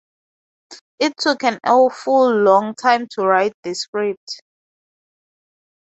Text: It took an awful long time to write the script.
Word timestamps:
It 0.97 1.13
took 1.19 1.43
an 1.43 1.59
awful 1.63 2.31
long 2.35 2.73
time 2.73 3.05
to 3.09 3.21
write 3.21 3.53
the 3.61 3.75
script. 3.75 4.41